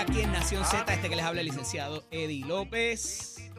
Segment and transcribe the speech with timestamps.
[0.00, 3.50] aquí en Nación Z, este que les habla el licenciado Eddie López.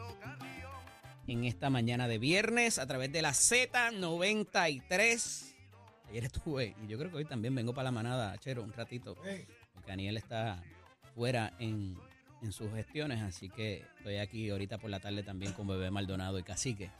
[1.28, 5.54] En esta mañana de viernes, a través de la Z93.
[6.10, 9.14] Ayer estuve, y yo creo que hoy también vengo para la manada, Chero, un ratito.
[9.14, 9.46] Porque
[9.86, 10.60] Daniel está
[11.14, 11.96] fuera en,
[12.42, 16.40] en sus gestiones, así que estoy aquí ahorita por la tarde también con Bebé Maldonado
[16.40, 16.90] y Cacique.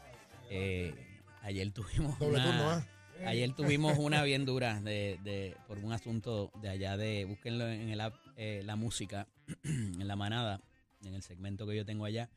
[0.51, 0.95] Eh,
[1.43, 2.87] ayer tuvimos Doble una, turno, ¿ah?
[3.25, 7.89] Ayer tuvimos una bien dura de, de- por un asunto de allá de, búsquenlo en
[7.91, 9.29] el app, eh, la música,
[9.65, 10.61] en la manada,
[11.05, 12.31] en el segmento que yo tengo allá,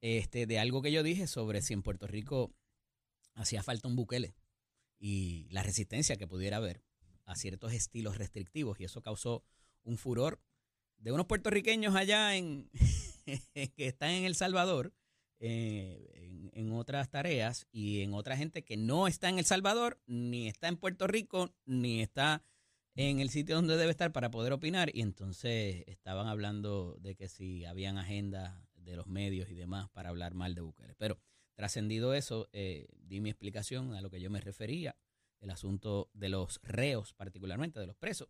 [0.00, 2.54] este, de algo que yo dije sobre si en Puerto Rico
[3.34, 4.34] hacía falta un buquele
[4.98, 6.82] y la resistencia que pudiera haber
[7.24, 9.44] a ciertos estilos restrictivos y eso causó
[9.84, 10.40] un furor
[10.98, 12.70] de unos puertorriqueños allá en
[13.54, 14.94] que están en El Salvador
[15.38, 20.48] eh, en, otras tareas y en otra gente que no está en El Salvador, ni
[20.48, 22.42] está en Puerto Rico, ni está
[22.94, 24.90] en el sitio donde debe estar para poder opinar.
[24.94, 30.08] Y entonces estaban hablando de que si habían agendas de los medios y demás para
[30.08, 30.94] hablar mal de Bukele.
[30.96, 31.18] Pero
[31.54, 34.96] trascendido eso, eh, di mi explicación a lo que yo me refería,
[35.40, 38.28] el asunto de los reos, particularmente de los presos.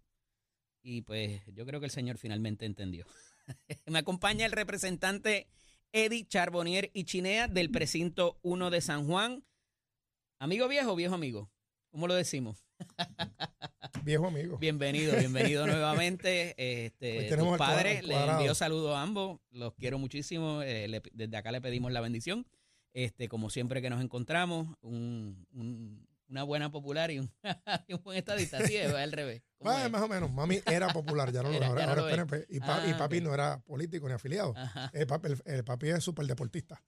[0.82, 3.06] Y pues yo creo que el señor finalmente entendió.
[3.86, 5.48] me acompaña el representante
[5.96, 9.42] Eddie Charbonnier y Chinea del precinto 1 de San Juan.
[10.38, 11.50] Amigo viejo, viejo amigo.
[11.90, 12.66] ¿Cómo lo decimos?
[14.04, 14.58] Viejo amigo.
[14.58, 16.54] Bienvenido, bienvenido nuevamente.
[16.58, 20.60] Este, tus padres, les envío saludos a ambos, los quiero muchísimo.
[20.60, 22.46] eh, le- desde acá le pedimos la bendición.
[22.92, 27.30] Este, como siempre que nos encontramos, un- un- una buena popular y un,
[27.88, 28.58] y un buen estadista.
[28.58, 29.42] Así es, al revés.
[29.58, 29.90] ¿Cómo Ah, es?
[29.90, 30.30] más o menos.
[30.30, 31.66] Mami era popular, ya no lo Era-.
[31.68, 32.16] Ahora, ahora es.
[32.16, 32.46] PNP.
[32.48, 33.22] Y, pa- y Ah, papi ok.
[33.24, 34.54] no era político ni afiliado.
[34.92, 36.82] El papi, el- el papi es súper deportista.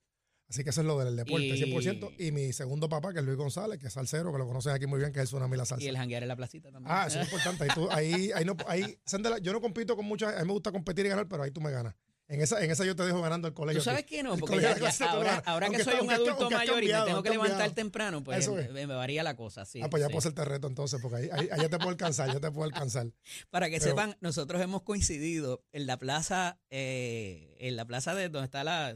[0.50, 2.10] Así que eso es lo del deporte, Y- 100%.
[2.19, 4.87] Y mi segundo papá, que es Luis González, que es salsero, que lo conocen aquí
[4.87, 5.84] muy bien, que es el Tsunami La Salsa.
[5.84, 6.91] Y el janguear en la placita también.
[6.91, 7.65] Ah, eso es importante.
[7.65, 8.98] Ahí, tú- ahí, ahí no, ahí,
[9.43, 11.60] yo no compito con muchas, a mí me gusta competir y ganar, pero ahí tú
[11.60, 11.94] me ganas.
[12.31, 13.81] En esa, en esa yo te dejo ganando el colegio.
[13.81, 14.37] ¿Tú sabes qué no?
[14.37, 17.22] Porque ya- ya- ahora, que soy está- un aunque adulto aunque mayor y me tengo
[17.22, 18.71] que levantar temprano, pues Eso me, es.
[18.72, 19.65] me varía la cosa.
[19.65, 20.12] Sí, ah, pues ya sí.
[20.12, 22.50] puedo hacerte el reto entonces, porque ahí, ahí, ahí ya te puedo alcanzar, ya te
[22.50, 23.06] puedo alcanzar.
[23.50, 28.28] Para que Pero- sepan, nosotros hemos coincidido en la plaza, eh, en la plaza de
[28.28, 28.95] donde está la,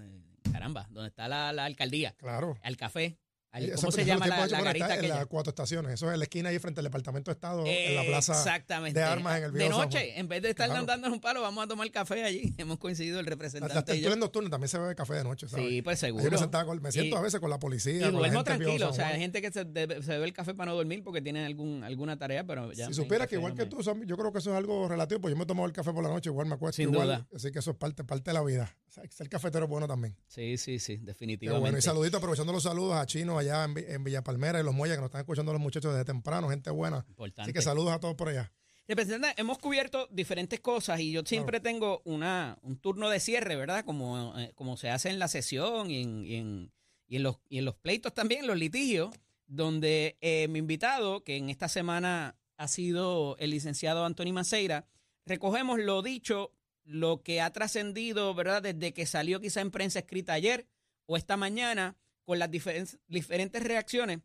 [0.52, 2.58] caramba, donde está la, la alcaldía, Claro.
[2.62, 3.18] al café.
[3.54, 5.92] Eso- ¿Cómo eso se llama la, de la garita En las cuatro estaciones.
[5.92, 8.32] Eso es en la esquina ahí frente al Departamento de Estado, en la Eh, plaza
[8.32, 8.98] Exactamente.
[8.98, 10.18] de armas en el De viejo San noche, Juan.
[10.20, 10.86] en vez de estar Claro.
[10.86, 12.54] dándonos un palo, vamos a tomar café allí.
[12.58, 13.84] Hemos coincidido el Las, las representante yo.
[13.84, 15.68] tertulias nocturnas también se bebe café de noche, ¿sabes?
[15.68, 16.30] Sí, pues seguro.
[16.30, 18.08] me, sentaba con- me siento Y- a veces con la policía.
[18.08, 20.70] Y duermo tranquilo, o sea, hay gente que se, debe- se bebe el café para
[20.70, 22.86] no dormir porque tiene algún, alguna tarea, pero ya.
[22.86, 24.56] Si en supiera café que igual no que me- tú, yo creo que eso es
[24.56, 26.88] algo relativo, pues yo me tomo el café por la noche, igual me acuesto Sin
[26.90, 27.28] igual, duda.
[27.36, 28.74] Así que eso es parte, parte de la vida.
[28.88, 30.16] O sea, ser cafetero es bueno también.
[30.26, 31.60] Sí, sí, sí, definitivamente.
[31.60, 31.78] bueno.
[31.78, 34.96] Y saludito, aprovechando los saludos a Chino allá en, en Villa Palmera y los Muelles,
[34.96, 37.04] que nos están escuchando los muchachos desde temprano, gente buena.
[37.08, 37.42] Importante.
[37.42, 38.52] Así que saludos a todos por allá.
[38.88, 43.84] Representante, hemos cubierto diferentes cosas y yo siempre tengo una, un turno de cierre, ¿verdad?
[43.84, 46.72] Como, eh, como se hace en la sesión y en, y en,
[47.06, 49.14] y en los, y en los pleitos también, los litigios,
[49.46, 54.86] donde eh, mi invitado, que en esta semana ha sido el licenciado Anthony Maceira,
[55.24, 56.52] recogemos lo dicho,
[56.84, 58.62] lo que ha trascendido, ¿verdad?
[58.62, 60.66] Desde que salió quizá en prensa escrita ayer
[61.06, 64.20] o esta mañana, con las diferen- diferentes reacciones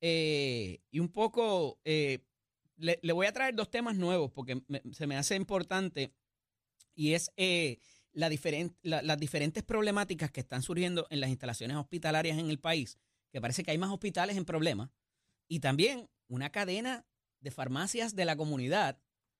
[0.00, 1.80] eh, y un poco...
[1.84, 2.20] eh,
[2.78, 4.62] le, voy a traer dos temas nuevos porque
[4.92, 6.12] se me hace importante
[6.94, 7.78] y es eh,
[8.12, 12.58] la diferen- la- las diferentes problemáticas que están surgiendo en las instalaciones hospitalarias en el
[12.58, 12.98] país,
[13.32, 14.90] que parece que hay más hospitales en problemas,
[15.48, 17.06] y también una cadena
[17.40, 18.98] de farmacias de la comunidad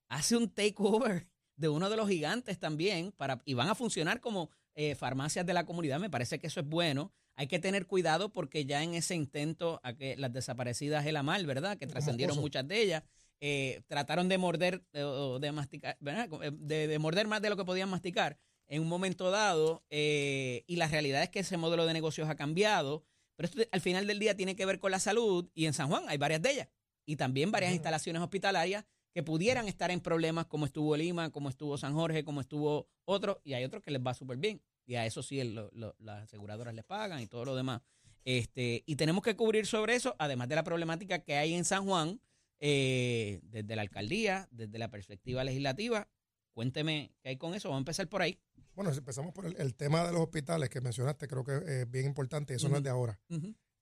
[0.09, 4.51] hace un takeover de uno de los gigantes también para, y van a funcionar como
[4.97, 5.99] farmacias de la comunidad.
[5.99, 7.13] Me parece que eso es bueno.
[7.37, 11.23] Hay que tener cuidado porque ya en ese intento a que las desaparecidas de la
[11.23, 11.77] mal, ¿verdad?
[11.79, 13.03] Que trascendieron muchas de ellas,
[13.41, 16.29] eh, trataron de morder eh, o de masticar, ¿verdad?
[16.43, 18.39] Eh, De, de morder más de lo que podían masticar
[18.69, 19.85] en un momento dado.
[19.91, 23.05] eh, y la realidad es que ese modelo de negocios ha cambiado.
[23.37, 25.89] Pero esto al final del día tiene que ver con la salud y en San
[25.89, 26.69] Juan hay varias de ellas.
[27.05, 31.77] Y también varias instalaciones hospitalarias que pudieran estar en problemas como estuvo Lima, como estuvo
[31.79, 34.61] San Jorge, como estuvo otro, y hay otros que les va súper bien.
[34.87, 37.83] Y a eso sí el- lo- lo- las aseguradoras les pagan y todo lo demás.
[38.25, 41.85] Este, y tenemos que cubrir sobre eso, además de la problemática que hay en San
[41.85, 42.21] Juan,
[42.61, 46.09] eh, desde la alcaldía, desde la perspectiva legislativa.
[46.53, 47.69] Cuénteme qué hay con eso.
[47.69, 48.41] Vamos a empezar por ahí.
[48.75, 51.91] Bueno, si empezamos por el, el tema de los hospitales que mencionaste, creo que es
[51.91, 53.19] bien importante y eso no es de ahora.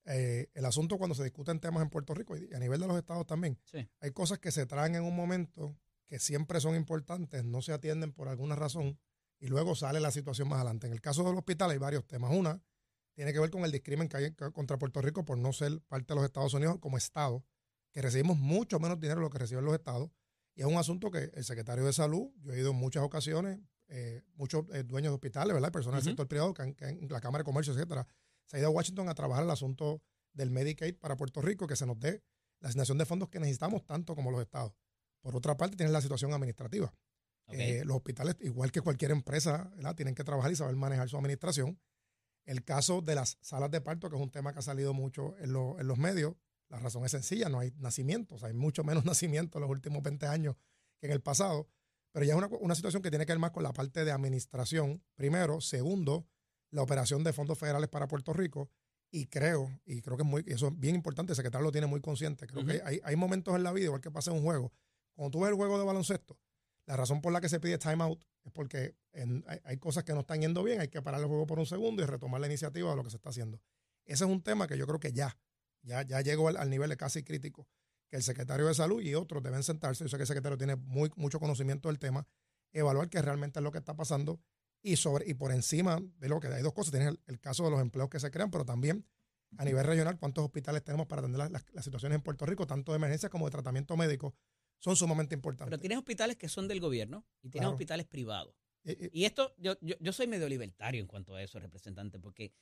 [0.07, 2.97] Eh, el asunto cuando se discuten temas en Puerto Rico y a nivel de los
[2.97, 3.87] estados también, Sí.
[4.01, 5.75] hay cosas que se traen en un momento
[6.05, 8.99] que siempre son importantes, no se atienden por alguna razón
[9.39, 10.87] y luego sale la situación más adelante.
[10.87, 12.31] En el caso del hospital hay varios temas.
[12.33, 12.61] Una
[13.13, 16.13] tiene que ver con el discrimen que hay contra Puerto Rico por no ser parte
[16.13, 17.43] de los Estados Unidos como Estado,
[17.91, 20.09] que recibimos mucho menos dinero de lo que reciben los estados.
[20.53, 23.59] Y es un asunto que el secretario de Salud, yo he ido en muchas ocasiones,
[23.87, 25.71] eh, muchos eh, dueños de hospitales, ¿verdad?
[25.71, 28.07] Personas del sector privado, que, en la Cámara de Comercio, etcétera,
[28.45, 30.01] se ha ido a Washington a trabajar el asunto
[30.33, 32.21] del Medicaid para Puerto Rico, que se nos dé
[32.59, 34.73] la asignación de fondos que necesitamos tanto como los estados.
[35.21, 36.93] Por otra parte, tienes la situación administrativa.
[37.47, 39.95] Los hospitales, igual que cualquier empresa, ¿verdad?
[39.95, 41.79] tienen que trabajar y saber manejar su administración.
[42.45, 45.35] El caso de las salas de parto, que es un tema que ha salido mucho
[45.37, 46.35] en, en los medios,
[46.69, 50.27] la razón es sencilla, no hay nacimientos, hay mucho menos nacimientos en los últimos 20
[50.27, 50.55] años
[50.99, 51.69] que en el pasado,
[52.11, 54.11] pero ya es una, una, situación que tiene que ver más con la parte de
[54.11, 56.27] administración, primero, segundo,
[56.71, 58.69] la operación de fondos federales para Puerto Rico,
[59.11, 61.87] y creo, y creo que es muy, eso es bien importante, el secretario lo tiene
[61.87, 64.43] muy consciente, creo que hay, hay, momentos en la vida, igual que pasa en un
[64.43, 64.73] juego,
[65.13, 66.37] cuando tú ves el juego de baloncesto,
[66.85, 70.21] la razón por la que se pide timeout es porque hay, hay, cosas que no
[70.21, 72.89] están yendo bien, hay que parar el juego por un segundo y retomar la iniciativa
[72.91, 73.59] de lo que se está haciendo.
[74.05, 75.35] Ese es un tema que yo creo que ya
[75.85, 77.67] ya, ya llegó al, nivel de casi crítico,
[78.09, 80.75] que el secretario de salud y otros deben sentarse, yo sé que el secretario tiene
[80.75, 82.27] muy, mucho conocimiento del tema,
[82.73, 84.41] evaluar qué realmente es lo que está pasando
[84.81, 87.71] y, sobre, y por encima de lo que hay dos cosas, tienes el, caso de
[87.71, 89.05] los empleos que se crean, pero también
[89.57, 92.97] a nivel regional, cuántos hospitales tenemos para atender las, situaciones en Puerto Rico, tanto de
[92.97, 94.35] emergencia como de tratamiento médico,
[94.79, 95.69] son sumamente importantes.
[95.69, 98.55] Pero tienes hospitales que son del gobierno y tienes hospitales privados.
[98.83, 102.53] Y, esto, yo, yo, yo, soy medio libertario en cuanto a eso, representante, porque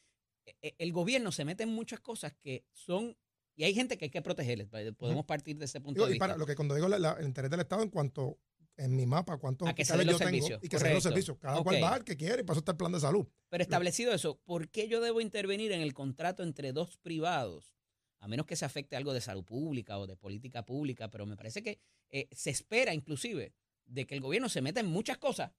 [0.45, 3.17] e, e, el gobierno se mete en muchas cosas que son
[3.55, 4.67] y hay gente que hay que proteger.
[4.95, 6.25] Podemos partir de ese punto de vista.
[6.25, 8.39] Y para lo que cuando digo el interés del Estado en cuanto
[8.77, 11.37] en mi mapa cuántos hospitales yo tengo y que se den los servicios.
[11.37, 13.27] Cada cual va al que quiere y para eso está el plan de salud.
[13.49, 17.75] Pero establecido eso, ¿por qué yo debo intervenir en el contrato entre dos privados?
[18.23, 21.35] A menos que se afecte algo de salud pública o de política pública, pero me
[21.35, 23.53] parece que eh, se espera inclusive
[23.85, 25.51] de que el gobierno se meta en muchas cosas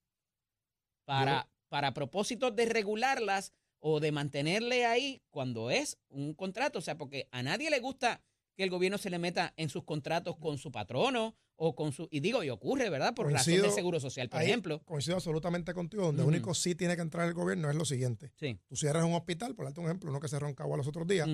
[1.05, 6.78] para, para propósitos de regularlas o de mantenerle ahí cuando es un contrato.
[6.78, 8.22] O sea, porque a nadie le gusta
[8.56, 12.08] que el gobierno se le meta en sus contratos con su patrono o con su...
[12.10, 13.14] Y digo, y ocurre, ¿verdad?
[13.14, 14.82] Por razón de seguro social, por ejemplo.
[14.87, 16.05] Coincido absolutamente contigo.
[16.05, 18.32] Donde único sí tiene que entrar el gobierno es lo siguiente.
[18.40, 18.58] Sí.
[18.67, 21.06] Tú cierras un hospital, por darte un ejemplo, uno que cerró en Cabo los otros
[21.06, 21.28] días.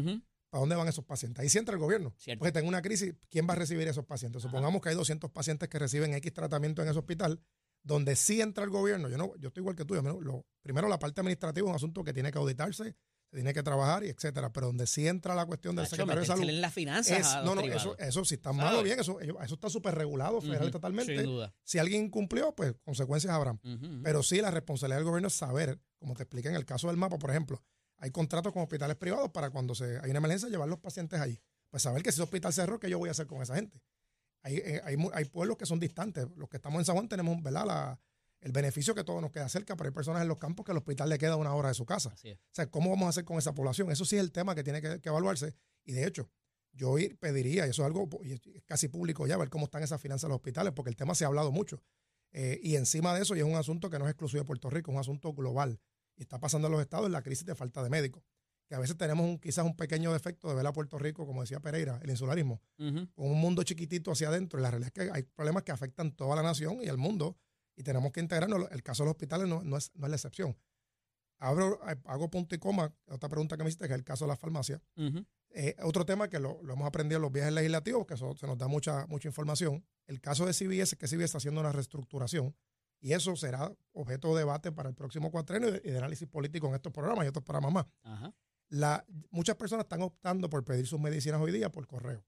[0.50, 1.41] ¿Para dónde van esos pacientes?
[1.43, 2.12] Ahí sí entra el gobierno.
[2.19, 2.41] Cierto.
[2.41, 4.43] Porque tengo una crisis, ¿quién va a recibir esos pacientes?
[4.43, 7.41] Supongamos que hay 200 pacientes que reciben X tratamiento en ese hospital
[7.82, 10.99] donde sí entra el gobierno, yo no, yo estoy igual que tú, lo, primero la
[10.99, 12.94] parte administrativa es un asunto que tiene que auditarse,
[13.31, 16.26] se tiene que trabajar y etcétera, pero donde sí entra la cuestión del secretario de
[16.26, 16.49] salud.
[16.49, 19.70] En las finanzas no, no, eso, eso si está mal o bien, eso, eso está
[19.70, 21.17] súper regulado federal totalmente.
[21.17, 21.55] Sin duda.
[21.62, 23.61] Si alguien incumplió, pues consecuencias habrán.
[24.02, 26.97] Pero sí la responsabilidad del gobierno es saber, como te expliqué en el caso del
[26.97, 27.62] mapa, por ejemplo,
[28.00, 31.41] hay contratos con hospitales privados para cuando se, hay una emergencia llevar los pacientes ahí.
[31.70, 33.81] Pues saber que si ese hospital cerró, ¿qué yo voy a hacer con esa gente?
[34.43, 36.26] Hay, eh, hay, hay, pueblos que son distantes.
[36.37, 37.67] Los que estamos en San Juan tenemos, ¿verdad?
[37.67, 38.00] La,
[38.41, 40.79] el beneficio que todo nos queda cerca, pero hay personas en los campos que el
[40.79, 42.14] hospital le queda una hora de su casa.
[42.14, 43.91] O sea, ¿cómo vamos a hacer con esa población?
[43.91, 45.55] Eso sí es el tema que tiene que, evaluarse.
[45.85, 46.31] Y de hecho,
[46.73, 48.08] yo pediría, y eso es algo
[48.64, 51.25] casi público ya, ver cómo están esas finanzas de los hospitales, porque el tema se
[51.25, 51.82] ha hablado mucho.
[52.32, 54.70] Eh, y encima de eso, y es un asunto que no es exclusivo de Puerto
[54.70, 55.81] Rico, es un asunto global.
[56.17, 58.23] Y está pasando en los estados la crisis de falta de médicos.
[58.67, 61.59] Que a veces tenemos quizás un pequeño defecto de ver a Puerto Rico, como decía
[61.61, 64.61] Pereira, el insularismo, con un mundo chiquitito hacia adentro.
[64.61, 67.37] Y la realidad es que hay problemas que afectan toda la nación y el mundo
[67.76, 68.71] y tenemos que integrarnos.
[68.71, 70.57] El caso de los hospitales no, es, la excepción.
[71.38, 74.29] Abro, hago punto y coma, otra pregunta que me hiciste, que es el caso de
[74.29, 74.83] la farmacia.
[75.52, 78.59] Eh, otro tema que lo, hemos aprendido en los viajes legislativos, que eso se nos
[78.59, 79.85] da mucha, mucha información.
[80.07, 82.55] El caso de CBS, que CBS está haciendo una reestructuración,
[83.00, 86.75] y eso será objeto de debate para el próximo cuatrenio y de, análisis político en
[86.75, 88.30] estos programas y otros programas más.
[88.69, 92.25] La, muchas personas están optando por pedir sus medicinas hoy día por correo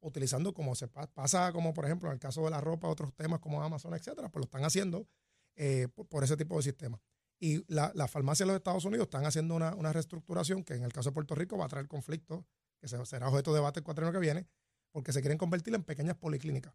[0.00, 3.40] utilizando como se pasa, como por ejemplo en el caso de la ropa, otros temas
[3.40, 5.08] como Amazon, etcétera, pues lo están haciendo
[5.56, 7.00] eh, por, ese tipo de sistema.
[7.40, 10.92] Y las la farmacias de los Estados Unidos están haciendo una, reestructuración que en el
[10.92, 12.46] caso de Puerto Rico va a traer conflicto,
[12.80, 14.46] que será objeto de debate el cuatrienio que viene,
[14.92, 16.74] porque se quieren convertir en pequeñas policlínicas.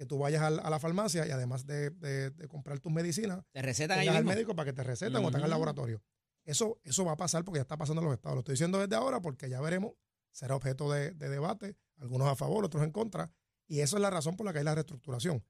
[0.00, 4.24] Que tú vayas a, la farmacia y además de, comprar tus medicinas, te recetan al
[4.24, 6.02] médico para que te recetan o están en el laboratorio.
[6.42, 8.34] Eso, eso va a pasar porque ya está pasando en los estados.
[8.36, 9.92] Lo estoy diciendo desde ahora porque ya veremos,
[10.32, 13.30] será objeto de debate algunos a favor, otros en contra,
[13.66, 15.44] y eso es la razón por la que hay la reestructuración.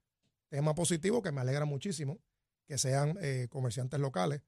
[0.49, 2.19] Tema positivo que me alegra muchísimo
[2.65, 4.41] que sean eh, comerciantes locales.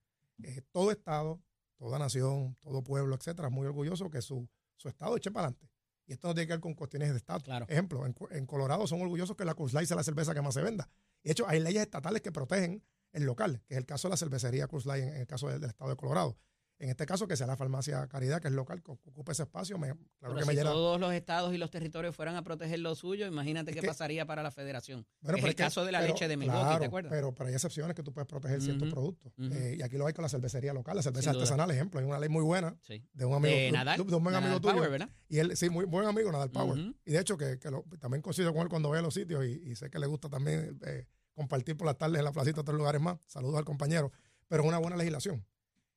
[0.43, 1.41] Eh, todo Estado,
[1.77, 5.72] toda nación, todo pueblo, etcétera, muy orgulloso que su, su Estado eche para adelante.
[6.05, 7.39] Y esto no tiene que ver con cuestiones de Estado.
[7.41, 7.65] Claro.
[7.69, 10.61] Ejemplo, en, Colorado son orgullosos que la Cruz Light sea la cerveza que más se
[10.61, 10.89] venda.
[11.23, 14.11] Y de hecho, hay leyes estatales que protegen el local, que es el caso de
[14.11, 16.37] la cervecería Cruz Light en, el caso del Estado de Colorado.
[16.79, 19.77] En este caso, que sea la farmacia Caridad, que es local, que ocupe ese espacio.
[19.77, 23.25] Me, claro que si todos los estados y los territorios fueran a proteger lo suyo,
[23.25, 25.05] imagínate qué pasaría para la federación.
[25.21, 27.11] Bueno, es el caso de la leche de Milwaukee, ¿te acuerdas?
[27.11, 29.31] Pero, pero hay excepciones que tú puedes proteger ciertos productos.
[29.37, 31.99] Eh, y aquí lo hay con la cervecería local, la cerveza artesanal, ejemplo.
[31.99, 32.75] Hay una ley muy buena
[33.13, 34.81] de un amigo, de, Nadal, de un buen amigo tuyo.
[34.81, 35.09] ¿verdad?
[35.29, 36.93] Y él, sí, muy buen amigo, Nadal Power.
[37.05, 37.57] Y de hecho, que,
[37.99, 40.79] también coincido con él cuando ve a los sitios y, sé que le gusta también
[40.85, 43.17] eh, compartir por las tardes en la placita, otros lugares más.
[43.27, 44.11] Saludos al compañero.
[44.47, 45.45] Pero es una buena legislación.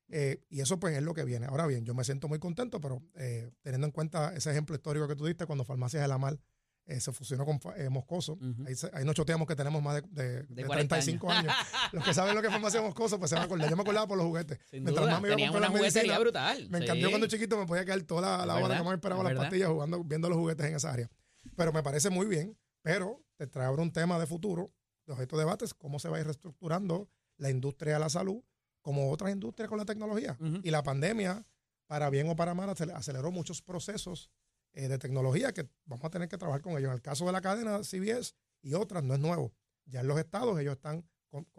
[0.09, 1.47] Eh, y eso pues es lo que viene.
[1.47, 5.07] Ahora bien, yo me siento muy contento, pero eh, teniendo en cuenta ese ejemplo histórico
[5.07, 6.39] que tú diste cuando Farmacias de la Mar
[6.85, 7.59] eh, se fusionó con
[7.89, 11.53] Moscoso, ahí, ahí, nos choteamos que tenemos más de, 35 años.
[11.91, 13.69] Los que saben lo que es Farmacia Moscoso, pues se van a acordar.
[13.69, 14.57] Yo me acordaba por los juguetes.
[14.71, 16.69] Mientras más me iba a comprar la medicina, brutal.
[16.69, 19.69] Me encantó cuando chiquito me podía quedar toda la, hora que me esperaba las pastillas
[19.69, 21.09] jugando, viendo los juguetes en esa área.
[21.57, 24.71] Pero me parece muy bien, pero te trae ahora un tema de futuro,
[25.05, 28.43] de objeto de debate, cómo se va a ir reestructurando la industria de la salud
[28.87, 30.37] como otras industrias con la tecnología.
[30.63, 31.45] Y la pandemia,
[31.87, 34.31] para bien o para mal, aceleró muchos procesos
[34.71, 36.87] eh, de tecnología que vamos a tener que trabajar con ellos.
[36.87, 39.51] En el caso de la cadena CBS y otras, no es nuevo.
[39.87, 41.05] Ya en los estados ellos están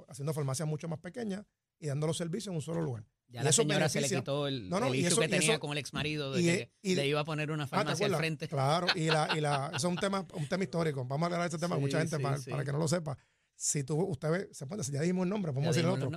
[0.08, 1.44] haciendo farmacias mucho más pequeñas
[1.78, 3.04] y dando los servicios en un solo lugar.
[3.26, 6.70] Ya la señora se le quitó el, no, que tenía con el ex marido de
[6.82, 8.48] que le iba a poner una ah, farmacia al frente.
[8.48, 11.04] Claro, y, la, y la, eso es un tema, un tema histórico.
[11.04, 13.18] Vamos a hablar de este tema, mucha gente para, para, que no lo sepa
[13.60, 16.10] si tú, usted ve, se puede, ya dijimos el nombre, podemos decir el otro.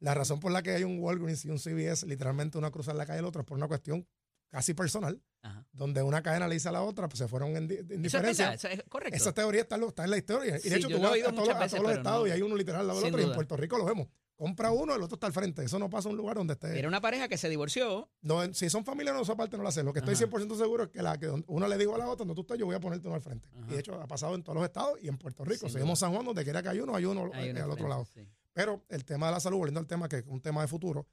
[0.00, 3.06] La razón por la que hay un Walgreens y un CVS, literalmente una cruza la
[3.06, 4.04] calle del otro, es por una cuestión
[4.48, 5.22] casi personal,
[5.70, 8.56] donde una cadena le dice a la otra, pues se fueron en, en diferencia.
[8.88, 9.16] correcto.
[9.16, 10.58] Esa teoría está, está, en la historia.
[10.62, 13.00] Y de hecho, tú vas a, todos, los estados y hay uno literal al lado
[13.00, 14.08] del otro, y en Puerto Rico lo vemos
[14.40, 15.62] compra uno, el otro está al frente.
[15.62, 16.78] Eso no pasa en un lugar donde esté.
[16.78, 18.10] Era una pareja que se divorció.
[18.22, 19.84] No, si son familia, no, esa parte no lo hacen.
[19.84, 22.24] Lo que estoy 100% seguro es que, la, que uno le digo a la otra,
[22.24, 23.50] no tú estás, yo voy a ponerte uno al frente.
[23.68, 25.68] Y de hecho ha pasado en todos los estados y en Puerto Rico.
[25.68, 28.08] Seguimos San Juan, donde quiera que hay uno, hay uno, eh, al otro lado.
[28.54, 31.06] Pero el tema de la salud, volviendo al tema que es un tema de futuro,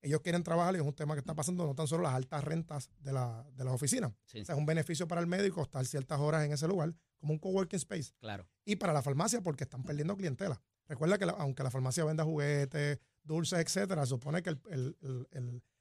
[0.00, 2.44] ellos quieren trabajar y es un tema que está pasando no tan solo las altas
[2.44, 4.12] rentas de, la, de las oficinas.
[4.12, 7.32] O sea, es un beneficio para el médico estar ciertas horas en ese lugar, como
[7.32, 8.12] un coworking space.
[8.20, 8.46] Claro.
[8.64, 10.62] Y para la farmacia, porque están perdiendo clientela.
[10.88, 14.56] Recuerda que aunque la farmacia venda juguetes, dulces, etcétera, supone que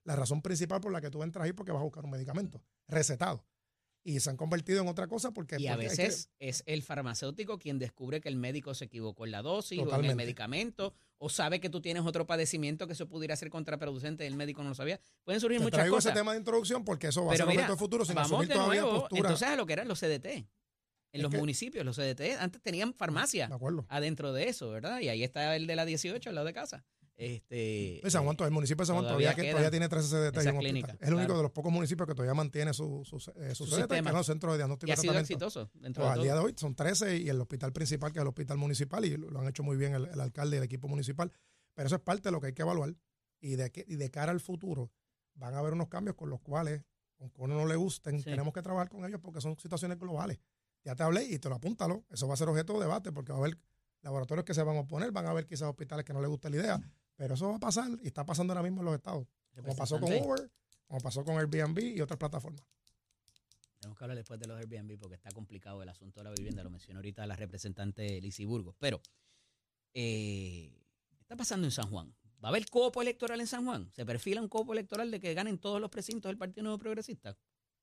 [0.03, 2.11] la razón principal por la que tú entras ahí es porque vas a buscar un
[2.11, 3.45] medicamento recetado.
[4.03, 5.57] Y se han convertido en otra cosa porque...
[5.59, 9.41] Y a veces es el farmacéutico quien descubre que el médico se equivocó en la
[9.41, 13.35] dosis o en el medicamento o sabe que tú tienes otro padecimiento que eso pudiera
[13.35, 15.01] ser contraproducente y el médico no lo sabía.
[15.25, 17.75] Pueden surgir muchas traigo ese tema de introducción porque eso va a ser un de
[17.75, 20.47] futuro sin vamos de nuevo, Entonces a lo que eran los CDT.
[21.11, 23.49] En los municipios, los CDT antes tenían farmacia
[23.89, 24.99] adentro de eso, ¿verdad?
[24.99, 26.85] Y ahí está el de la 18 al lado de casa.
[27.17, 30.37] Este, San Juan, el municipio de San Juan todavía, todavía tiene 13 CDT.
[30.37, 33.89] es el único de los pocos municipios que todavía mantiene su, su, eh, su, CDT,
[33.89, 35.71] que es el centro de diagnóstico y ha sido exitoso.
[35.73, 38.57] Pues, al día de hoy son 13 y el hospital principal, que es el hospital
[38.57, 41.31] municipal, y lo, han hecho muy bien el, alcalde y el equipo municipal.
[41.73, 42.93] Pero eso es parte de lo que hay que evaluar.
[43.39, 44.91] Y de, y de cara al futuro,
[45.33, 46.83] van a haber unos cambios con los cuales,
[47.19, 50.37] aunque uno no le gusten, tenemos que trabajar con ellos porque son situaciones globales.
[50.87, 52.05] Ya te hablé y te lo apúntalo.
[52.09, 53.57] Eso va a ser objeto de debate porque va a haber
[54.03, 56.49] laboratorios que se van a oponer, van a haber quizás hospitales que no les guste
[56.49, 56.81] la idea,
[57.17, 59.27] pero eso va a pasar y está pasando ahora mismo en los estados.
[59.53, 60.49] Como pasó con Uber,
[60.85, 62.63] como pasó con Airbnb y otras plataformas.
[63.81, 66.63] Tenemos que hablar después de los Airbnb porque está complicado el asunto de la vivienda.
[66.63, 68.73] Lo mencionó ahorita la representante Lizy Burgos.
[68.79, 69.01] Pero,
[69.93, 70.85] eh,
[71.19, 72.15] está pasando en San Juan?
[72.41, 73.91] ¿Va a haber copo electoral en San Juan?
[73.91, 77.37] ¿Se perfila un copo electoral de que ganen todos los precintos del Partido Nuevo Progresista?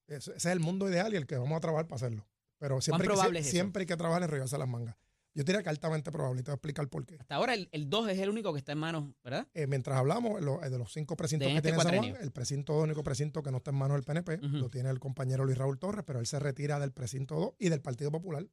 [0.06, 2.26] Ese, es el mundo ideal y el que vamos a trabajar para hacerlo.
[2.68, 4.96] Pero siempre, siempre hay que trabajar en regarse las mangas.
[5.34, 7.16] Yo diría que altamente probable y te voy a explicar por qué.
[7.18, 9.48] Hasta ahora el, 2 es el único que está en manos, ¿verdad?
[9.52, 12.72] Eh, mientras hablamos, eh, de los cinco precintos que este tiene San Juan, el precinto
[12.74, 15.58] 2, único precinto que no está en manos del PNP, lo tiene el compañero Luis
[15.58, 18.46] Raúl Torres, pero él se retira del precinto 2 y del Partido Popular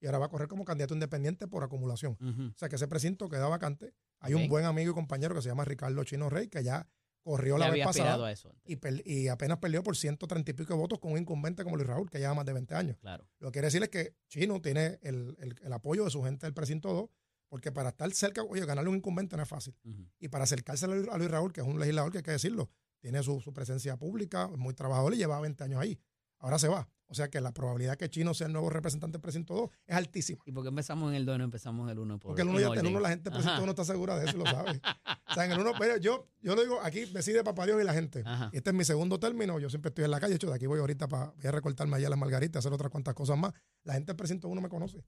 [0.00, 2.16] y ahora va a correr como candidato independiente por acumulación.
[2.54, 3.92] O sea que ese precinto queda vacante.
[4.20, 6.86] Hay un buen amigo y compañero que se llama Ricardo Chino Rey, que ya
[7.22, 8.32] corrió la vez pasada
[8.64, 12.10] y, apenas perdió por 130 y pico de votos con un incumbente como Luis Raúl,
[12.10, 12.96] que lleva más de 20 años.
[13.00, 13.26] Claro.
[13.38, 15.36] Lo que quiere decir es que Chino tiene el,
[15.72, 17.10] apoyo de su gente del precinto 2,
[17.48, 19.74] porque para estar cerca, oye, ganarle un incumbente no es fácil.
[20.18, 22.70] Y para acercarse a Luis Raúl, que es un legislador que hay que decirlo,
[23.00, 26.00] tiene su, su presencia pública, es muy trabajador y lleva 20 años ahí.
[26.38, 26.88] Ahora se va.
[27.10, 29.96] O sea que la probabilidad que Chino sea el nuevo representante del precinto 2 es
[29.96, 30.42] altísima.
[30.44, 32.18] ¿Y por qué empezamos en el 2 y no empezamos en el 1?
[32.18, 34.36] Porque el 1 ya el 1 la gente del precinto 1 está segura de eso,
[34.36, 34.80] lo sabe.
[35.30, 37.94] o sea, en el 1, yo, yo lo digo, aquí decide papá Dios y la
[37.94, 38.24] gente.
[38.52, 40.80] Este es mi segundo término, yo siempre estoy en la calle, hecho, de aquí voy
[40.80, 43.54] ahorita para voy a recortarme allá las margaritas, hacer otras cuantas cosas más.
[43.84, 45.02] La gente del precinto 1 me conoce.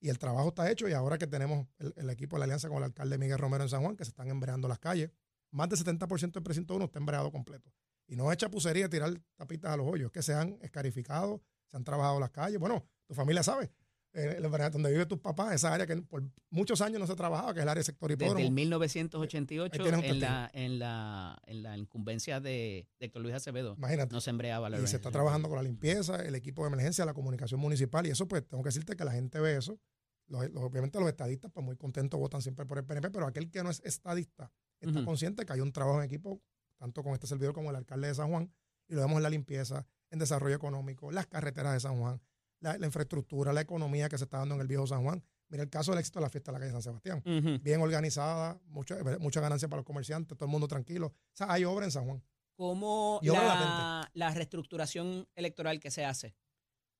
[0.00, 2.78] Y el trabajo está hecho y ahora que tenemos el, equipo de la alianza con
[2.78, 5.10] el alcalde Miguel Romero en San Juan, que se están embreando las calles,
[5.50, 7.70] más del 70% del precinto 1 está embreado completo.
[8.10, 11.40] Y no es chapucería tirar tapitas a los hoyos, que se han escarificado,
[11.70, 12.58] se han trabajado las calles.
[12.58, 13.70] Bueno, tu familia sabe.
[14.12, 14.40] Eh,
[14.72, 17.60] donde vive tus papás, esa área que por muchos años no se ha trabajado, que
[17.60, 18.34] es el área del sector hipódromo.
[18.34, 24.12] Desde el 1988, en la, en, la, en la incumbencia de, Héctor Luis Acevedo, Imagínate.
[24.12, 27.04] no se embreaba la Y se está trabajando con la limpieza, el equipo de emergencia,
[27.04, 29.78] la comunicación municipal, y eso pues tengo que decirte que la gente ve eso.
[30.28, 33.70] obviamente los estadistas pues muy contentos votan siempre por el PNP, pero aquel que no
[33.70, 34.50] es estadista
[34.80, 36.42] está consciente que hay un trabajo en equipo
[36.80, 38.50] tanto con este servidor como el alcalde de San Juan,
[38.88, 42.20] y lo vemos en la limpieza, en desarrollo económico, las carreteras de San Juan,
[42.60, 45.22] la, infraestructura, la economía que se está dando en el viejo San Juan.
[45.48, 47.22] Mira el caso del éxito de la fiesta de la calle San Sebastián.
[47.62, 51.08] Bien organizada, mucha, mucha ganancia para los comerciantes, todo el mundo tranquilo.
[51.08, 52.22] O sea, hay obra en San Juan.
[52.54, 56.34] ¿Cómo la, la, reestructuración electoral que se hace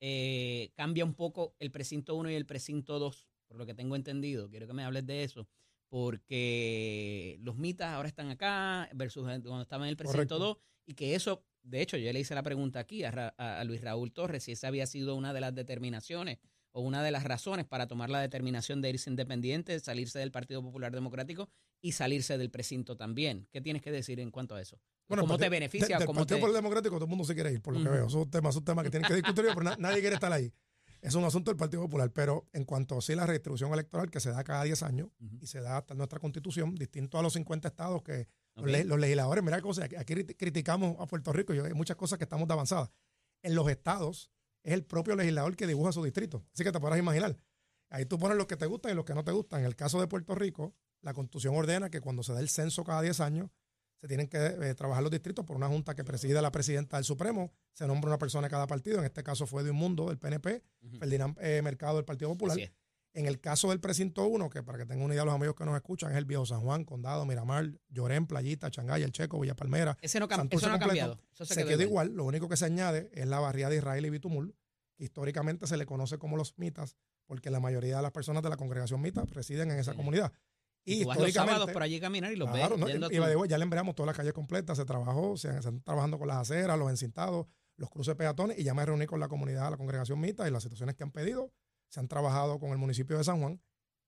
[0.01, 3.29] eh, cambia un poco el precinto 1 y el precinto 2?
[3.47, 4.49] Por lo que tengo entendido.
[4.49, 5.47] Quiero que me hables de eso.
[5.91, 10.57] Porque los mitas ahora están acá versus cuando estaban en el precinto 2
[10.87, 14.45] y que eso de hecho, yo le hice la pregunta aquí a, Luis Raúl Torres
[14.45, 16.39] si esa había sido una de las determinaciones
[16.73, 20.63] o una de las razones para tomar la determinación de irse independiente, salirse del Partido
[20.63, 21.49] Popular Democrático
[21.81, 23.49] y salirse del precinto también.
[23.51, 24.81] ¿Qué tienes que decir en cuanto a eso?
[25.09, 25.99] ¿Cómo te beneficia?
[25.99, 28.07] del Partido Popular Democrático todo el mundo se quiere ir, por lo que veo.
[28.07, 30.53] Es un tema, es un tema que tienen que discutir, pero nadie quiere estar ahí.
[31.01, 34.21] Es un asunto del Partido Popular, pero en cuanto a sí, la redistribución electoral que
[34.21, 35.09] se da cada 10 años
[35.41, 39.63] y se da hasta nuestra constitución, distinto a los 50 estados que los, legisladores, mira
[39.63, 42.93] cosa, aquí criticamos a Puerto Rico y hay muchas cosas que estamos de avanzada.
[43.43, 44.31] En los estados
[44.63, 46.45] es el propio legislador que dibuja su distrito.
[46.53, 47.39] Así que te podrás imaginar.
[47.89, 49.61] Ahí tú pones los que te gustan y los que no te gustan.
[49.61, 52.85] En el caso de Puerto Rico, la constitución ordena que cuando se da el censo
[52.85, 53.51] cada 10 años,
[54.01, 57.05] se tienen que eh, trabajar los distritos por una junta que preside la presidenta del
[57.05, 57.53] Supremo.
[57.75, 58.99] Se nombra una persona de cada partido.
[58.99, 60.63] En este caso fue de un mundo del PNP,
[60.99, 62.59] Ferdinand eh, Mercado del Partido Popular.
[63.13, 65.65] En el caso del precinto 1, que para que tengan una idea los amigos que
[65.65, 69.57] nos escuchan, es el Viejo San Juan, Condado, Miramar, Llorén, Playita, Changay, El Checo, Villa
[69.57, 69.99] Palmera.
[70.01, 71.19] Ese no, eso no ha cambiado.
[71.33, 72.15] se, quedó, igual.
[72.15, 74.55] Lo único que se añade es la barriada de Israel y Bitumul,
[74.97, 78.49] que históricamente se le conoce como los mitas, porque la mayoría de las personas de
[78.49, 80.33] la congregación mita residen en esa comunidad.
[80.85, 81.61] Y, históricamente.
[81.61, 82.77] Los por allí caminar y los claro,
[83.47, 86.79] ya le enviamos toda la calle completa, se trabajó, se, están trabajando con las aceras,
[86.79, 87.47] los encintados,
[87.77, 90.63] los cruces peatones, y ya me reuní con la comunidad, la congregación mita y las
[90.63, 91.53] situaciones que han pedido
[91.91, 93.61] se han trabajado con el municipio de San Juan.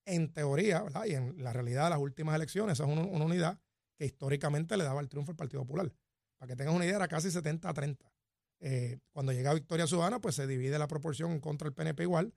[0.04, 1.04] En teoría, ¿verdad?
[1.06, 3.60] y en la realidad de las últimas elecciones, esa es una, unidad
[3.96, 5.92] que históricamente le daba el triunfo al Partido Popular.
[6.38, 8.12] Para que tengas una idea, era casi 70 a 30.
[8.60, 12.34] Eh, cuando llega Victoria Ciudadana, pues se divide la proporción en contra del PNP igual,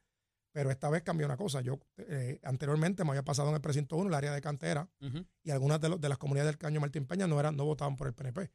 [0.56, 1.60] pero esta vez cambió una cosa.
[1.60, 4.90] Yo eh, anteriormente me había pasado en el precinto 1, el área de cantera,
[5.44, 8.08] y algunas de, de, las comunidades del Caño Martín Peña no, eran, no votaban por
[8.08, 8.50] el PNP.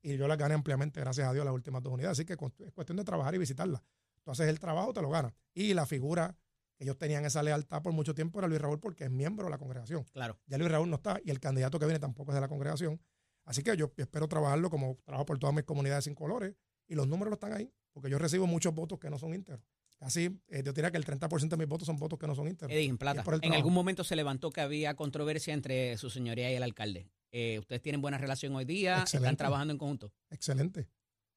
[0.00, 2.18] Y yo las gané ampliamente, gracias a Dios, las últimas dos unidades.
[2.18, 3.82] Así que es cuestión de trabajar y visitarlas.
[4.22, 5.34] Tú haces el trabajo, te lo ganas.
[5.52, 6.34] Y la figura
[6.78, 9.58] ellos tenían esa lealtad por mucho tiempo era Luis Raúl porque es miembro de la
[9.58, 10.04] congregación.
[10.04, 10.38] Claro.
[10.46, 12.98] Ya Luis Raúl no está y el candidato que viene tampoco es de la congregación.
[13.44, 16.54] Así que yo espero trabajarlo como trabajo por todas mis comunidades sin colores
[16.88, 19.62] y los números están ahí porque yo recibo muchos votos que no son íntegros.
[20.02, 22.48] Así, eh, yo diría que el 30% de mis votos son votos que no son
[22.48, 22.76] íntegros.
[22.76, 23.24] en plata.
[23.42, 27.08] En algún momento se levantó que había controversia entre su señoría y el alcalde.
[27.30, 29.04] Eh, ¿Ustedes tienen buena relación hoy día?
[29.04, 30.12] ¿Están trabajando en conjunto?
[30.30, 30.88] Excelente.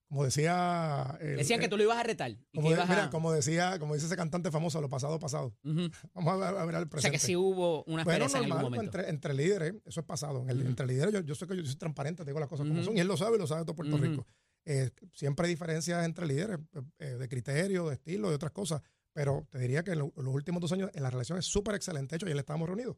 [0.08, 1.18] Como decía.
[1.20, 2.38] Decían que tú lo ibas a retar.
[2.54, 5.56] como, mira, como decía, como dice ese cantante famoso, lo pasado, pasado.
[6.14, 6.98] Vamos a ver, el presente.
[6.98, 8.84] O sea que sí hubo una bueno, normal, en algún momento.
[8.86, 10.46] Entre, entre, líderes, eso es pasado.
[10.48, 12.96] Entre líderes, yo, yo sé que yo soy transparente, te digo las cosas como son,
[12.98, 14.26] y él lo sabe y lo sabe todo Puerto Rico.
[14.66, 16.60] Eh, siempre hay diferencias entre líderes,
[17.00, 18.82] eh, de criterio, de estilo, de otras cosas.
[19.14, 22.14] Pero te diría que en, los últimos dos años en la relación es súper excelente.
[22.14, 22.98] De hecho, ayer estábamos reunidos,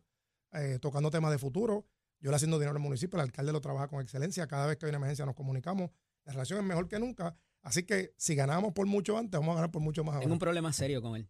[0.53, 1.85] eh, tocando temas de futuro.
[2.19, 4.47] Yo le haciendo dinero al municipio, el alcalde lo trabaja con excelencia.
[4.47, 5.91] Cada vez que hay una emergencia nos comunicamos.
[6.23, 9.55] La relación es mejor que nunca Así que si ganamos por mucho antes, vamos a
[9.55, 10.23] ganar por mucho más ahora.
[10.23, 11.27] Tengo un problema serio con él.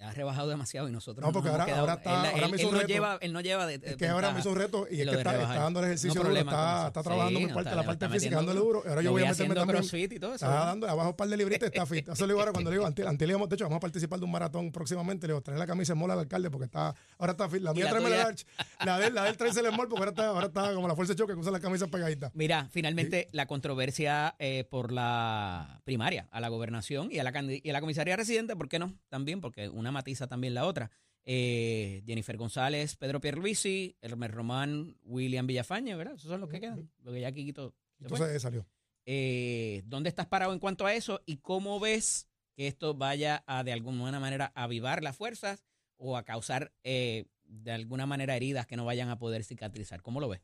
[0.00, 2.30] Ha rebajado demasiado y nosotros no, porque ahora, ahora, está.
[2.30, 4.50] Él, ahora me hizo no lleva, él no lleva de, Es que ahora me hizo
[4.50, 7.50] un reto y es que está, está, dando el ejercicio duro, está, está trabajando muy
[7.50, 8.82] fuerte, la parte física, dándole duro.
[8.86, 9.78] Ahora yo voy a meterme también.
[9.78, 10.44] Crossfit y todo eso.
[10.44, 12.08] Está dando abajo un par de libritos está fit.
[12.08, 14.30] Eso le digo ahora cuando le digo, Antil, de hecho, vamos a participar de un
[14.30, 15.26] maratón próximamente.
[15.26, 17.62] Le digo, traer la camisa de mola al alcalde porque está, ahora está fit.
[17.62, 18.46] La mía trae la Arch.
[18.84, 20.88] La de él, la de él trae el mol porque ahora está, ahora está como
[20.88, 22.32] la fuerza de choque que usa las camisas pegaditas.
[22.34, 27.70] Mira, finalmente la controversia eh, por la primaria a la gobernación y a la, y
[27.70, 28.92] a la comisaría residente, ¿por qué no?
[29.08, 30.90] También, porque una matiza también la otra.
[31.26, 36.14] Eh, Jennifer González, Pedro Pierluisi, Hermes Román, William Villafañe, ¿verdad?
[36.14, 36.90] Esos son los que quedan.
[37.02, 37.74] Lo que ya Kikito.
[37.98, 38.66] Entonces salió.
[39.06, 41.22] Eh, ¿Dónde estás parado en cuanto a eso?
[41.26, 45.64] ¿Y cómo ves que esto vaya a de alguna manera avivar las fuerzas
[45.96, 50.02] o a causar eh, de alguna manera heridas que no vayan a poder cicatrizar?
[50.02, 50.42] ¿Cómo lo ves?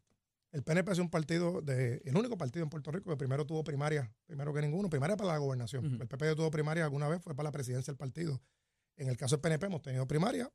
[0.53, 3.63] El PNP es un partido, de, el único partido en Puerto Rico que primero tuvo
[3.63, 6.01] primaria, primero que ninguno, primaria para la gobernación.
[6.01, 8.41] El PP tuvo primaria alguna vez, fue para la presidencia del partido.
[9.01, 10.53] En el caso del PNP hemos tenido primaria,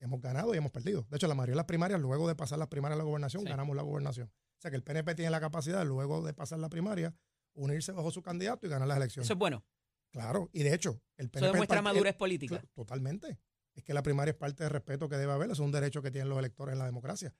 [0.00, 1.06] hemos ganado y hemos perdido.
[1.10, 3.44] De hecho, la mayoría de las primarias, luego de pasar las primarias a la gobernación,
[3.44, 4.26] ganamos la gobernación.
[4.26, 7.14] O sea que el PNP tiene la capacidad, luego de pasar la primaria,
[7.52, 9.28] unirse bajo su candidato y ganar las elecciones.
[9.28, 9.64] Eso es bueno.
[10.10, 11.46] Claro, y de hecho, el PNP.
[11.46, 12.60] Eso demuestra madurez política.
[12.74, 13.38] Totalmente.
[13.76, 16.10] Es que la primaria es parte del respeto que debe haber, es un derecho que
[16.10, 17.32] tienen los electores en la democracia.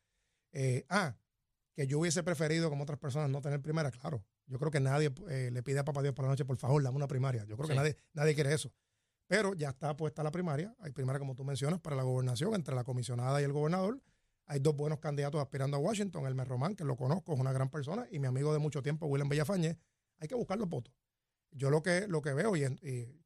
[0.53, 1.17] Eh, ah,
[1.75, 4.25] que yo hubiese preferido, como otras personas, no tener primaria, claro.
[4.47, 6.81] Yo creo que nadie eh, le pide a Papá Dios por la noche, por favor,
[6.81, 7.45] dame una primaria.
[7.45, 8.73] Yo creo que nadie, nadie quiere eso.
[9.27, 10.75] Pero ya está puesta la primaria.
[10.81, 14.01] Hay primaria, como tú mencionas, para la gobernación entre la comisionada y el gobernador.
[14.47, 16.27] Hay dos buenos candidatos aspirando a Washington.
[16.27, 19.07] El Román, que lo conozco, es una gran persona, y mi amigo de mucho tiempo,
[19.07, 19.79] William Villafañe.
[20.19, 20.93] Hay que buscar los votos.
[21.51, 22.63] Yo lo que, lo que veo, y,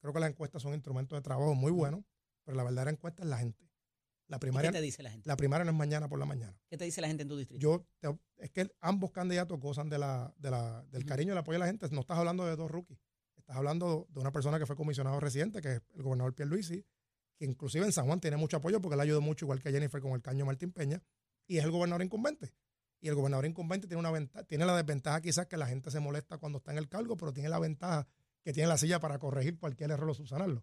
[0.00, 2.04] creo que las encuestas son instrumentos de trabajo muy buenos,
[2.44, 3.66] pero la verdadera encuesta es la gente.
[4.28, 5.26] La ¿Y primaria, ¿Qué te dice la gente?
[5.26, 6.54] la primaria no es mañana por la mañana.
[6.68, 7.60] ¿Qué te dice la gente en tu distrito?
[7.60, 11.38] Yo te- es que ambos candidatos gozan de la, de la, del cariño y el
[11.38, 11.88] apoyo de la gente.
[11.90, 12.98] No estás hablando de dos rookies.
[13.48, 16.84] Estás hablando de una persona que fue comisionado residente, que es el gobernador Pierluisi,
[17.34, 20.02] que inclusive en San Juan tiene mucho apoyo porque le ayudó mucho, igual que Jennifer
[20.02, 21.02] con el caño Martín Peña,
[21.46, 22.52] y es el gobernador incumbente.
[23.00, 25.98] Y el gobernador incumbente tiene una ventaja, tiene la desventaja quizás que la gente se
[25.98, 28.06] molesta cuando está en el cargo, pero tiene la ventaja
[28.42, 30.62] que tiene la silla para corregir cualquier error o subsanarlo.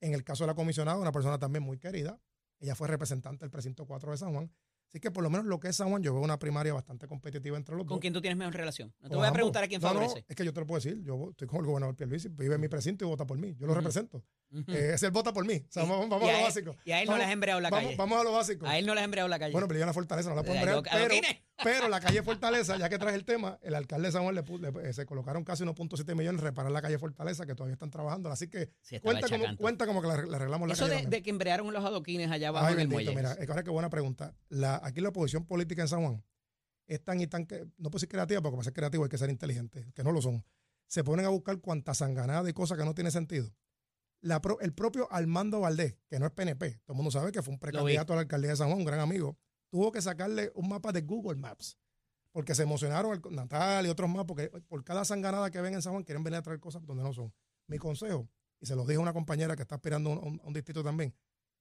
[0.00, 2.18] En el caso de la comisionada, una persona también muy querida,
[2.60, 4.50] ella fue representante del precinto 4 de San Juan.
[4.92, 7.06] Así que por lo menos lo que es San Juan, yo veo una primaria bastante
[7.08, 8.00] competitiva entre los ¿Con dos.
[8.00, 8.92] quién tú tienes mejor relación?
[9.00, 10.26] No te Con voy a preguntar a quién No, no, favorece.
[10.28, 11.02] es que yo te lo puedo decir.
[11.02, 13.54] Yo estoy con el gobernador Pierluisi, vive en mi precinto y vota por mí.
[13.58, 14.22] Yo lo represento.
[14.68, 15.54] Eh, ese él vota por mí.
[15.54, 16.76] O sea, Y- vamos, a a lo básico.
[16.84, 17.96] Y a él no le has embreado la vamos, calle.
[17.96, 18.66] vamos a lo básico.
[18.66, 19.52] A él no le has embreado la calle.
[19.52, 22.76] Bueno, pero yo la fortaleza no la puedo Eh, embrear, pero, pero la calle Fortaleza,
[22.76, 24.42] ya que traes el tema, el alcalde de San Juan le,
[24.88, 28.30] eh, se colocaron casi 1.7 millones en reparar la calle Fortaleza, que todavía están trabajando.
[28.30, 30.96] Así que Sí, cuenta como, cuenta como que le, le arreglamos la Eso calle.
[30.96, 31.10] de, también.
[31.10, 33.14] de que embrearon los adoquines allá abajo Ay, en el muelle.
[33.14, 34.34] mira, es que ahora qué buena pregunta.
[34.48, 36.22] La, aquí la oposición política en San Juan
[36.86, 39.16] es tan y tan que, no puedo decir creativa, porque para ser creativo hay que
[39.18, 40.44] ser inteligente, que no lo son.
[40.88, 43.50] Se ponen a buscar cuantas sanganadas y cosas que no tienen sentido.
[44.22, 47.42] La pro- el propio Armando Valdés, que no es PNP, todo el mundo sabe que
[47.42, 49.36] fue un precandidato a la alcaldía de San Juan, un gran amigo,
[49.68, 51.76] tuvo que sacarle un mapa de Google Maps,
[52.30, 55.82] porque se emocionaron el- Natal y otros más, porque por cada sanganada que ven en
[55.82, 57.32] San Juan quieren venir a traer cosas donde no son.
[57.66, 58.28] Mi consejo,
[58.60, 61.14] y se lo dije a una compañera que está aspirando un, a un distrito también,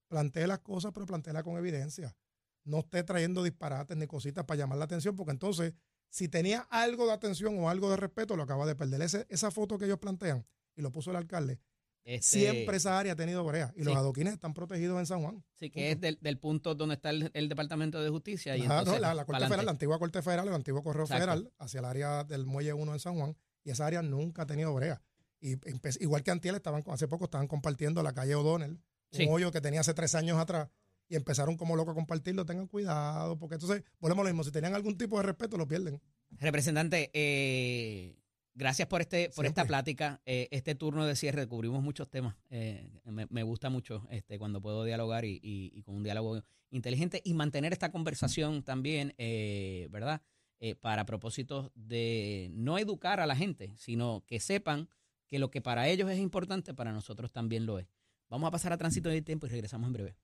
[0.08, 2.16] plantee las cosas, pero planteela con evidencia.
[2.64, 5.74] No esté trayendo disparates ni cositas para llamar la atención, porque entonces,
[6.10, 9.02] si tenía algo de atención o algo de respeto, lo acaba de perder.
[9.02, 10.46] Ese- esa foto que ellos plantean,
[10.76, 11.60] y lo puso el alcalde,
[12.04, 13.74] Este, siempre esa área ha tenido brea.
[13.76, 15.44] Y los adoquines están protegidos en San Juan.
[15.56, 18.58] Sí, que es del, del punto donde está el, el Departamento de Justicia.
[18.58, 19.44] Y Ajá, no, la, la Corte.
[19.46, 21.22] Federal, la antigua Corte Federal, el antiguo Correo Exacto.
[21.26, 24.46] Federal, hacia el área del Muelle 1 en San Juan, y esa área nunca ha
[24.48, 25.02] tenido brea.
[25.40, 25.58] Y
[26.00, 28.80] igual que Antiel, estaban, hace poco estaban compartiendo la calle O'Donnell,
[29.12, 29.26] Sí.
[29.26, 30.70] un hoyo que tenía hace tres años atrás,
[31.10, 32.46] y empezaron como locos a compartirlo.
[32.46, 35.68] Tengan cuidado, porque entonces, volvemos a lo mismo, si tenían algún tipo de respeto, lo
[35.68, 36.02] pierden.
[36.40, 38.16] Representante, eh,
[38.54, 40.22] gracias por este por esta plática.
[40.26, 42.36] Eh, este turno de cierre cubrimos muchos temas.
[42.50, 46.42] Eh, me, me gusta mucho este cuando puedo dialogar y, y- y con un diálogo
[46.70, 50.22] inteligente y mantener esta conversación también, eh, ¿verdad?
[50.60, 54.88] Eh, para propósitos de no educar a la gente, sino que sepan
[55.28, 57.88] que lo que para ellos es importante, para nosotros también lo es.
[58.30, 60.16] Vamos a pasar a tránsito del tiempo y regresamos en breve.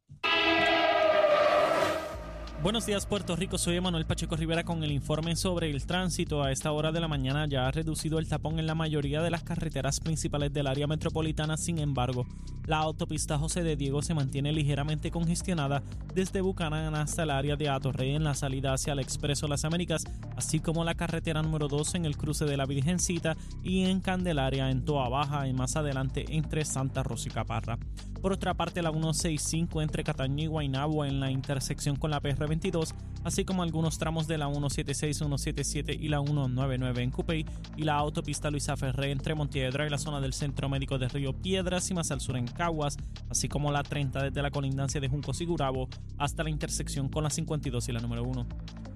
[2.63, 6.41] Buenos días Puerto Rico, soy Emanuel Pacheco Rivera con el informe sobre el tránsito.
[6.41, 9.30] A esta hora de la mañana ya ha reducido el tapón en la mayoría de
[9.30, 12.26] las carreteras principales del área metropolitana, sin embargo,
[12.65, 15.84] la autopista José de Diego se mantiene ligeramente congestionada
[16.15, 20.04] desde Bucanán hasta el área de Atorrey en la salida hacia el Expreso Las Américas,
[20.36, 24.70] así como la carretera número 2 en el cruce de la Virgencita y en Candelaria
[24.72, 27.78] en Toa Baja y más adelante entre Santa Rosa y Caparra.
[28.22, 32.94] Por otra parte, la 165 entre Cataño y Guaynabo en la intersección con la PR22,
[33.24, 37.96] así como algunos tramos de la 176, 177 y la 199 en Cupey y la
[37.96, 41.94] autopista Luisa Ferré entre Montiedra y la zona del Centro Médico de Río Piedras y
[41.94, 42.98] más al sur en Caguas,
[43.30, 47.24] así como la 30 desde la colindancia de Juncos y Gurabo hasta la intersección con
[47.24, 48.48] la 52 y la número 1.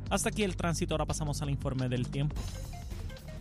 [0.10, 2.36] Hasta aquí el tránsito, ahora pasamos al informe del tiempo.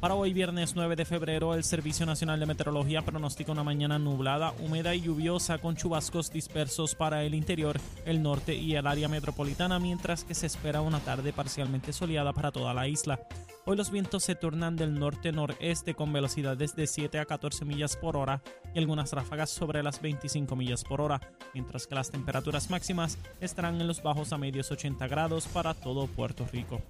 [0.01, 4.55] Para hoy viernes 9 de febrero, el Servicio Nacional de Meteorología pronostica una mañana nublada,
[4.59, 9.79] húmeda y lluviosa con chubascos dispersos para el interior, el norte y el área metropolitana,
[9.79, 13.21] mientras que se espera una tarde parcialmente soleada para toda la isla.
[13.67, 18.17] Hoy los vientos se tornan del norte-noreste con velocidades de 7 a 14 millas por
[18.17, 18.43] hora
[18.75, 21.21] y algunas ráfagas sobre las 25 millas por hora,
[21.53, 26.07] mientras que las temperaturas máximas estarán en los bajos a medios 80 grados para todo
[26.07, 26.81] Puerto Rico.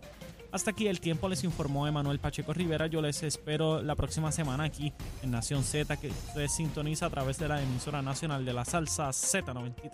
[0.52, 2.88] Hasta aquí el tiempo, les informó Emanuel Pacheco Rivera.
[2.88, 7.38] Yo les espero la próxima semana aquí en Nación Z, que usted sintoniza a través
[7.38, 9.90] de la emisora nacional de la salsa Z93.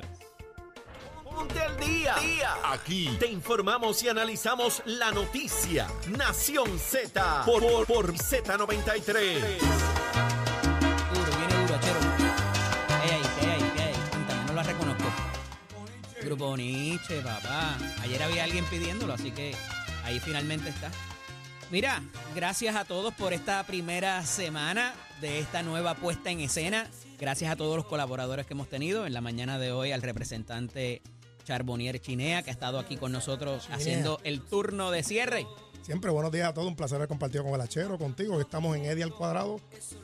[1.24, 2.14] Ponte al día.
[2.64, 5.88] Aquí te informamos y analizamos la noticia.
[6.16, 9.58] Nación Z por, por, por Z93.
[11.12, 11.78] Duro, viene duro.
[11.80, 13.10] ¿Qué hay
[13.50, 13.72] ahí?
[13.76, 13.94] ¿Qué hay?
[14.10, 15.04] Cuéntame, no la reconozco.
[16.22, 17.76] Grupo Nietzsche, papá.
[18.00, 19.54] Ayer había alguien pidiéndolo, así que
[20.06, 20.90] ahí finalmente está.
[21.70, 22.00] Mira,
[22.34, 26.88] gracias a todos por esta primera semana de esta nueva puesta en escena.
[27.18, 29.04] Gracias a todos los colaboradores que hemos tenido.
[29.04, 31.02] En la mañana de hoy al representante
[31.44, 33.76] Charbonnier Chinea, que ha estado aquí con nosotros Chinea.
[33.76, 35.44] haciendo el turno de cierre.
[35.82, 38.40] Siempre buenos días a todos, un placer haber compartido con el Achero, contigo.
[38.40, 39.60] Estamos en Eddie al cuadrado.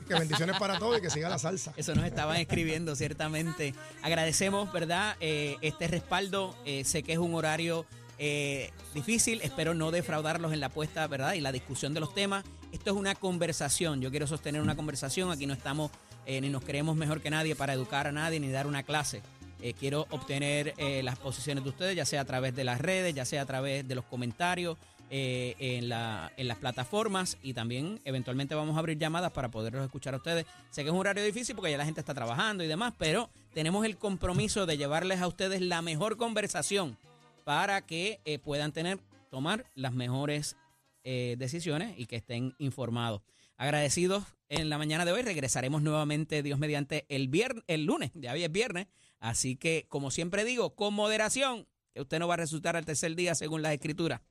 [0.07, 1.73] Que bendiciones para todos y que siga la salsa.
[1.77, 3.73] Eso nos estaban escribiendo, ciertamente.
[4.01, 5.15] Agradecemos, ¿verdad?
[5.21, 6.55] Eh, este respaldo.
[6.65, 7.85] Eh, sé que es un horario
[8.25, 9.41] eh, difícil.
[9.41, 11.33] Espero no defraudarlos en la apuesta, ¿verdad?
[11.33, 12.45] Y la discusión de los temas.
[12.71, 13.99] Esto es una conversación.
[13.99, 15.29] Yo quiero sostener una conversación.
[15.29, 15.91] Aquí no estamos
[16.25, 19.21] eh, ni nos creemos mejor que nadie para educar a nadie ni dar una clase.
[19.61, 23.13] Eh, quiero obtener eh, las posiciones de ustedes, ya sea a través de las redes,
[23.13, 24.77] ya sea a través de los comentarios
[25.15, 30.15] en, la, en las plataformas y también eventualmente vamos a abrir llamadas para poderlos escuchar
[30.15, 30.47] a ustedes.
[30.71, 33.29] Sé que es un horario difícil porque ya la gente está trabajando y demás, pero
[33.53, 36.97] tenemos el compromiso de llevarles a ustedes la mejor conversación
[37.43, 40.55] para que puedan tener, tomar las mejores
[41.03, 43.21] decisiones y que estén informados.
[43.57, 45.21] Agradecidos en la mañana de hoy.
[45.21, 48.11] Regresaremos nuevamente, Dios mediante, el, viernes, el lunes.
[48.13, 48.87] Ya hoy es viernes.
[49.19, 53.15] Así que, como siempre digo, con moderación, que usted no va a resultar al tercer
[53.15, 54.21] día según las escrituras.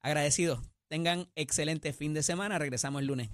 [0.00, 0.60] Agradecidos.
[0.88, 2.58] Tengan excelente fin de semana.
[2.58, 3.30] Regresamos el lunes.